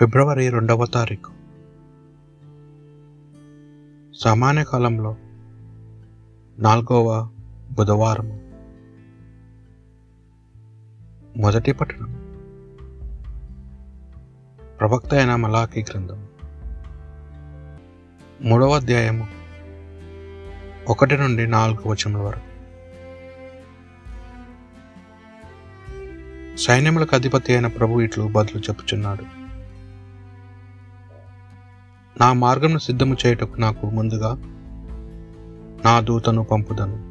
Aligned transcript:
ఫిబ్రవరి 0.00 0.48
రెండవ 0.48 0.86
తారీఖు. 0.86 1.32
సామాన్య 4.18 4.64
కాలంలో 4.64 5.16
నాలుగవ 6.58 7.28
బుధవారం 7.70 8.40
మొదటి 11.36 11.72
పట్టణం. 11.72 12.12
ప్రవక్త 14.80 15.14
అయిన 15.14 15.34
మలాఖీ 15.34 15.82
గ్రంథం. 15.82 16.26
మూడవ 18.42 18.70
అధ్యాయము 18.76 19.26
ఒకటి 20.88 21.18
నుండి 21.18 21.46
నాలుగు 21.46 21.88
వచనముల 21.88 22.22
వరకు. 22.22 22.48
సైన్యములకు 26.56 27.14
అధిపతి 27.14 27.52
అయిన 27.52 27.66
ప్రభు 27.66 28.00
ఇట్లు 28.00 28.24
బదులు 28.24 28.60
చెప్పుచున్నాడు. 28.60 29.37
నా 32.20 32.32
మార్గంను 32.32 32.78
సిద్ధము 32.78 33.16
చేయుటకు 33.26 33.60
నాకు 33.60 33.90
ముందుగా 33.90 34.32
నా 35.84 36.00
దూతను 36.00 36.44
పంపుదను. 36.44 37.08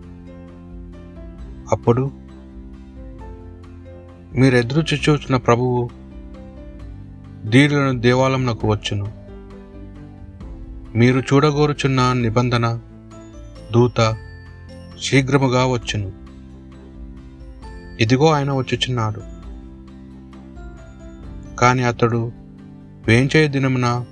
అప్పుడు 1.71 2.11
మీరెదురు 4.35 4.85
చూచూచిన 4.93 5.35
ప్రభువు 5.35 5.89
దీనులను 7.45 7.99
దేవాలయంకు 7.99 8.67
వచ్చును. 8.67 9.11
మీరు 10.95 11.19
చూడగోరుచున్న 11.19 12.13
నిబంధన 12.13 12.79
దూత 13.71 14.17
శీఘ్రముగా 15.01 15.65
వచ్చును. 15.65 16.11
ఇదిగో 18.01 18.31
ఆయన 18.31 18.51
వచ్చుచున్నాడు. 18.51 19.21
కానీ 21.55 21.83
అతడు 21.83 22.31
వేంచే 23.07 23.47
దినమున 23.47 24.05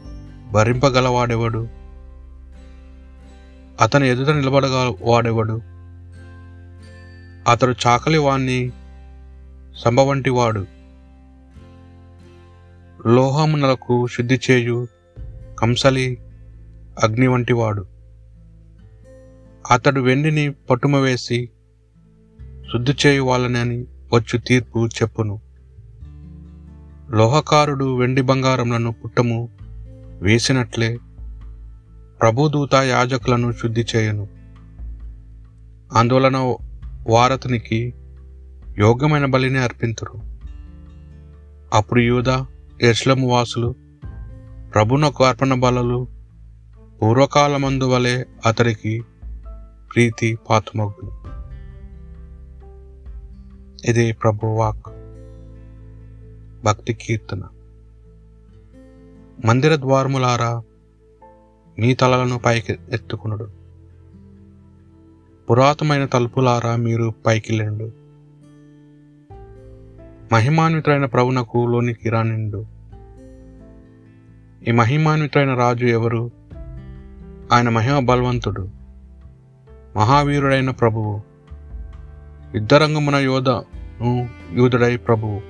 భరింపగలవాడెవడు? 0.51 1.67
అతని 3.81 4.09
ఎదుట 4.09 4.29
నిలబడగలవాడెవడు? 4.29 5.61
అతడు 7.51 7.75
చాకలి 7.87 8.17
వాణ్ణి 8.17 8.71
సంభవంటి 9.77 10.29
వాడు 10.29 10.65
లోహమునలకు 13.07 14.07
శుద్ధి 14.07 14.39
చేయు 14.51 14.87
కంసలి 15.59 16.17
అగ్ని 17.03 17.27
వంటివాడు 17.27 17.85
అతడు 19.71 20.01
వెండిని 20.01 20.51
పట్టుమవేసి 20.51 21.49
శుద్ధి 22.73 22.93
చేయు 23.05 23.21
వాళ్ళని 23.21 23.85
వచ్చు 24.13 24.37
తీర్పు 24.37 24.87
చెప్పును. 24.87 25.41
లోహకారుడు 27.09 27.97
వెండి 27.97 28.21
బంగారములను 28.21 28.91
పుట్టము 28.91 29.49
వేసినట్లే 30.21 30.97
ప్రభుదూత 32.21 32.75
యాజకులను 32.75 33.51
శుద్ధి 33.51 33.85
చేయను. 33.95 34.27
ఆందోళన 35.93 36.55
వారతునికి 37.09 37.93
యోగ్యమైన 38.77 39.25
బలిని 39.25 39.57
అర్పింతురు. 39.57 40.13
అప్పుడు 41.73 41.99
యూద 41.99 42.43
ఎస్లము 42.81 43.27
వాసులు 43.27 43.75
ప్రభునకు 44.73 45.23
అర్పణ 45.23 45.53
బలలు 45.53 46.07
పూర్వకాలమందు 47.01 47.83
వలె 47.83 48.23
అతడికి 48.45 49.03
ప్రీతి 49.93 50.37
పాతుమగును 50.49 51.35
ఇదే 53.89 54.11
ప్రభు 54.11 54.45
వాక్ 54.45 54.87
భక్తి 56.65 56.93
కీర్తన. 56.93 57.41
మందిర 59.45 59.75
ద్వారములారా 59.75 60.63
మీ 61.79 61.93
తలలను 61.95 62.39
పైకి 62.39 62.77
ఎత్తుకునుడు. 62.91 63.49
పురాతనమైన 65.49 66.05
తలుపులారా 66.05 66.75
మీరు 66.75 67.13
పైకి 67.25 67.53
లేండు. 67.53 67.91
మహిమాన్వితుడైన 70.33 71.05
ప్రభునకు 71.05 71.67
లోనికి 71.67 72.09
రానిండు. 72.09 72.65
ఈ 74.67 74.71
మహిమాన్వితుడైన 74.71 75.53
రాజు 75.53 75.85
ఎవరు? 75.85 76.31
ఆయన 77.53 77.69
మహిమ 77.69 78.05
బలవంతుడు 78.05 78.69
మహావీరుడైన 79.97 80.69
ప్రభువు 80.69 81.21
యుద్ధరంగమున 82.55 83.15
యోధను 83.15 84.29
యూధుడై 84.53 84.97
ప్రభువు. 84.97 85.41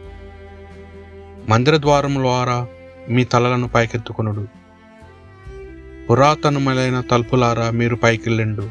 మందిర 1.50 1.78
ద్వారం 1.78 2.16
ద్వారా 2.16 2.67
మీ 3.09 3.23
తలలను 3.23 3.67
పైకెత్తుకునుడు. 3.67 4.47
పురాతనములైన 6.09 7.01
తలుపులారా 7.01 7.69
మీరు 7.69 7.95
పైకిల్లెండు 7.95 8.69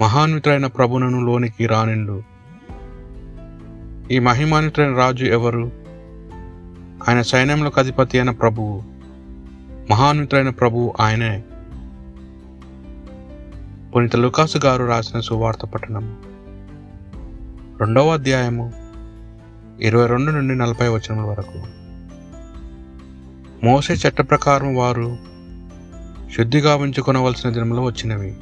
మహాన్వితుడైన 0.00 0.66
ప్రభునను 0.66 1.20
లోనికి 1.20 1.66
రానిండు. 1.66 2.22
ఈ 4.10 4.18
మహిమాన్వితుడైన 4.18 4.96
రాజు 4.96 5.24
ఎవరు? 5.24 5.72
ఆయన 7.08 7.22
సైన్యములకు 7.22 7.80
అధిపతి 7.80 8.18
అయిన 8.18 8.30
ప్రభువు. 8.30 8.82
మహాన్వితుడైన 9.90 10.48
ప్రభువు 10.48 10.94
ఆయనే. 11.00 11.42
పునీత 13.96 14.16
లుకాసు 14.16 14.58
గారు 14.58 14.84
రాసిన 14.84 15.20
సువార్త 15.20 15.64
పట్టణం 15.64 16.16
రెండవ 17.80 18.12
అధ్యాయము 18.12 18.72
ఇరవై 19.80 20.06
రెండు 20.06 20.30
నుండి 20.30 20.54
నలభై 20.54 20.88
వచనముల 20.88 21.30
వరకు. 21.30 21.77
మోసే 23.64 23.94
చట్ట 23.94 24.20
ప్రకారం 24.20 24.74
వారు 24.74 25.18
శుద్ధిగా 26.36 26.76
ఉంచుకొనవలసిన 26.76 27.50
దినములు 27.50 27.80
వచ్చినవి. 27.80 28.34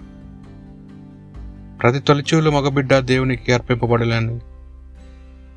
ప్రతి 1.78 2.00
తొలిచూలు 2.00 2.50
మగబిడ్డ 2.50 2.99
దేవునికి 2.99 3.53
అర్పింపబడలేని 3.53 4.41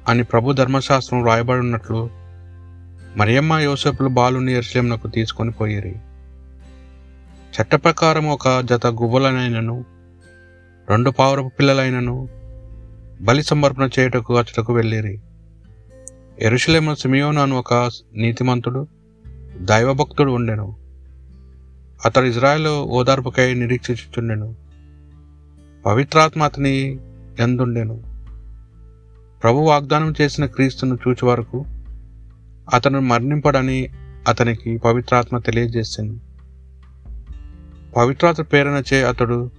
అని 0.07 0.23
ప్రభు 0.23 0.53
ధర్మశాస్త్రం 0.53 1.25
రాయబడి 1.25 1.59
ఉన్నట్లు 1.59 2.09
మరియమ్మ 3.17 3.53
యోసెపులు 3.53 4.09
బాలుని 4.09 4.53
ఎరుసలేమునకు 4.53 5.07
తీసుకొని 5.07 5.51
పోయిరి. 5.51 5.95
చట్ట 7.55 7.75
ప్రకారం 7.75 8.27
ఒక 8.27 8.59
జత 8.59 8.87
గువ్వలనైనను 8.87 9.85
రెండు 10.89 11.09
పావురపు 11.09 11.51
పిల్లలైనను 11.59 12.29
బలి 13.21 13.43
సమర్పణ 13.43 13.89
చేయుటకు 13.99 14.37
అచ్చటకు 14.37 14.73
వెళ్ళిరి. 14.73 15.21
ఎరుషలేము 16.39 16.95
సిమియోను 16.95 17.41
అని 17.41 17.53
ఒక 17.53 17.73
నీతిమంతుడు 18.13 18.98
దైవభక్తుడు 19.61 20.31
ఉండెను. 20.31 20.75
అతడు 22.05 22.25
ఇజ్రాయెల్ 22.25 22.67
ఓదార్పుకై 22.67 23.53
నిరీక్షించుచుండెను. 23.53 24.55
పవిత్రాత్మ 25.85 26.43
అతని 26.43 26.99
ఎందుండెను. 27.39 28.03
ప్రభు 29.43 29.57
వాగ్దానం 29.57 30.13
చేసిన 30.21 30.45
క్రీస్తును 30.45 30.95
చూచే 30.95 31.27
వరకు 31.27 31.65
అతను 32.73 32.99
మరణింపడని 32.99 33.89
అతనికి 34.27 34.77
పవిత్రాత్మ 34.77 35.37
తెలియజేసింది 35.37 36.19
పవిత్రాత్మ 37.97 38.43
ప్రేరణచే 38.43 39.03
అతడు 39.03 39.51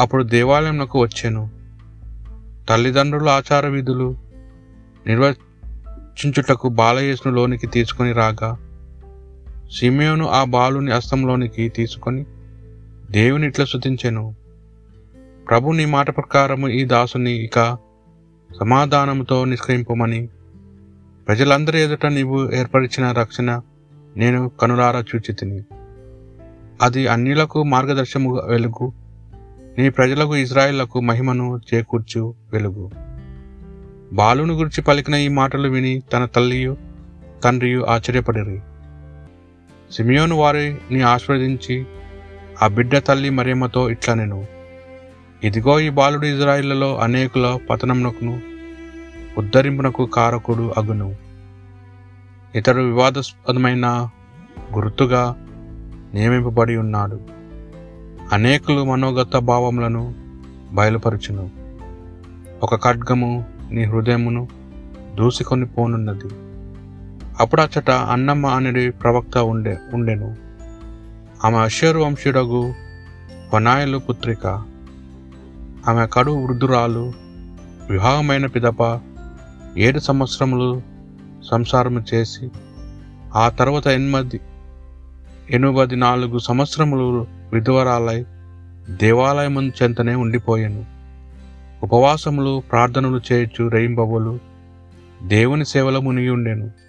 అప్పుడు 0.00 0.22
దేవాలయంలోకి 0.22 0.98
వచ్చాను. 0.98 1.50
తల్లిదండ్రుల 2.68 3.28
ఆచార 3.28 3.66
విధులు 3.66 4.18
నిర్వచించుటకు 5.06 6.68
బాలయేసును 6.68 7.34
లోనికి 7.34 7.66
తీసుకొని 7.66 8.12
రాగా 8.12 8.63
సిమియోను 9.72 10.28
ఆ 10.28 10.44
బాలుని 10.44 10.92
హస్తంలోనికి 10.92 11.68
తీసుకొని 11.68 12.24
దేవుని 13.10 13.46
ఇట్లా 13.46 13.64
శుతించెను. 13.64 14.34
ప్రభు 15.48 15.72
నీ 15.72 15.84
మాట 15.84 16.16
ప్రకారము 16.16 16.68
ఈ 16.68 16.84
దాసుని 16.84 17.44
ఇక 17.44 17.76
సమాధానముతో 18.60 19.44
నిష్క్రయింపమని 19.44 20.28
ప్రజలందరి 21.26 21.80
ఎదుట 21.80 22.06
నీవు 22.06 22.50
ఏర్పరిచిన 22.54 23.12
రక్షణ 23.12 23.60
నేను 24.16 24.48
కనులారా 24.48 24.98
చూచి 25.00 25.32
తిని 25.32 25.62
అది 26.82 27.06
అన్యులకు 27.06 27.62
మార్గదర్శము 27.62 28.42
వెలుగు 28.46 28.92
నీ 29.78 29.90
ప్రజలకు 29.90 30.36
ఇజ్రాయిళ్ళకు 30.36 31.00
మహిమను 31.00 31.60
చేకూర్చు 31.74 32.34
వెలుగు. 32.52 32.90
బాలుని 34.12 34.52
గురించి 34.52 34.82
పలికిన 34.82 35.14
ఈ 35.14 35.28
మాటలు 35.28 35.68
విని 35.68 36.02
తన 36.12 36.24
తల్లియు 36.24 36.76
తండ్రియు 37.44 37.84
ఆశ్చర్యపడిరి. 37.84 38.60
సిమియోను 39.92 40.36
వారిని 40.36 41.02
ఆశీర్వదించి 41.02 41.86
ఆ 42.62 42.66
బిడ్డ 42.66 42.98
తల్లి 42.98 43.30
మరేమతో 43.30 43.90
ఇట్లా 43.90 44.14
నేను. 44.14 44.46
ఇదిగో 45.44 45.80
ఈ 45.80 45.88
బాలుడు 45.88 46.26
ఇజ్రాయిళ్ళలో 46.26 46.98
అనేకుల 46.98 47.58
పతనమునకును 47.70 48.40
ఉద్ధరింపునకు 49.38 50.06
కారకుడు 50.06 50.74
అగును. 50.76 51.16
ఇతడు 52.54 52.80
వివాదాస్పదమైన 52.80 54.08
గుర్తుగా 54.74 55.36
నియమింపబడి 56.14 56.76
ఉన్నాడు. 56.76 57.20
అనేకులు 58.32 58.84
మనోగత 58.84 59.36
భావములను 59.36 60.14
బయలుపరచును. 60.72 61.50
ఒక 62.62 62.84
ఖడ్గము 62.84 63.44
నీ 63.70 63.84
హృదయమును 63.84 64.48
దూసుకొని 65.14 65.66
పోనున్నది. 65.66 66.53
అప్పుడచ్చట 67.40 67.90
అన్నమ్మ 67.90 68.46
అనేది 68.46 68.90
ప్రవక్త 68.90 69.38
ఉండే 69.38 69.78
ఉండెను. 69.94 70.36
ఆమె 71.44 71.56
అషేరు 71.56 71.98
వంశీడగు 71.98 72.74
వనాయలు 73.54 73.98
పుత్రిక. 73.98 74.46
ఆమె 75.88 76.06
కడు 76.12 76.44
వృద్ధురాలు 76.44 77.12
వివాహమైన 77.90 78.46
పిదప 78.46 79.00
ఏడు 79.78 79.98
సంవత్సరములు 79.98 80.82
సంసారము 81.50 82.04
చేసి 82.14 82.50
ఆ 83.34 83.48
తర్వాత 83.48 83.86
ఎనిమిది 83.86 84.40
ఎనిమిది 85.50 85.96
నాలుగు 85.96 86.38
సంవత్సరములు 86.38 87.26
విధవరాలై 87.52 88.24
దేవాలయము 88.90 89.62
చెంతనే 89.62 90.14
ఉండిపోయాను. 90.14 90.84
ఉపవాసములు 91.82 92.62
ప్రార్థనలు 92.70 93.20
చేయొచ్చు 93.32 93.68
రేయింబవులు 93.68 94.38
దేవుని 95.22 95.64
సేవలో 95.64 96.00
మునిగి 96.00 96.30
ఉండెను 96.30 96.83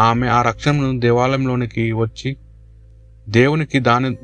ఆమె 0.00 0.26
ఆ 0.26 0.42
రక్షణను 0.42 1.00
దేవాలయంలోనికి 1.00 1.92
వచ్చి 1.92 2.36
దేవునికి 3.28 3.80
దాని 3.80 4.18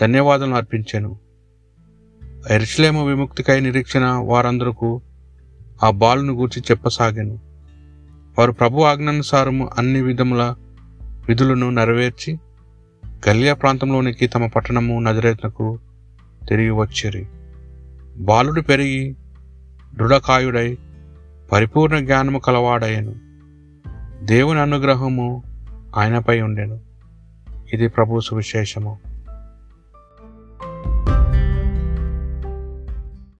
ధన్యవాదాలను 0.00 0.56
అర్పించాను. 0.56 1.18
ఎరుషలేము 2.50 3.06
విముక్తికై 3.06 3.60
నిరీక్షణ 3.60 4.04
వారందరకు 4.04 5.02
ఆ 5.82 5.90
బాలును 5.90 6.32
గూర్చి 6.34 6.62
చెప్పసాగాను. 6.70 7.38
వారు 8.38 8.52
ప్రభు 8.52 8.82
ఆజ్ఞానుసారము 8.82 9.70
అన్ని 9.78 10.02
విధముల 10.02 10.54
విధులను 11.28 11.70
నెరవేర్చి 11.70 12.38
గలియా 13.28 13.54
ప్రాంతంలోనికి 13.54 14.26
తమ 14.26 14.46
పట్టణము 14.46 15.00
నజరేతునకు 15.00 15.78
తిరిగి 16.48 16.70
వచ్చిరి. 16.70 17.26
బాలుడు 18.16 18.60
పెరిగి 18.60 19.16
దృఢకాయుడై 19.94 20.78
పరిపూర్ణ 21.52 21.98
జ్ఞానము 21.98 22.38
కలవాడయ్యను. 22.38 23.14
దేవుని 24.24 24.60
అనుగ్రహము 24.60 25.42
ఆయనపై 25.96 26.40
ఉండెను. 26.40 26.80
ఇది 27.72 27.88
ప్రభు 27.88 28.20
సువిశేషము. 28.20 28.98